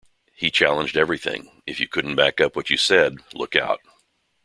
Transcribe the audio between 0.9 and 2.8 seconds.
everything, If you couldn't back up what you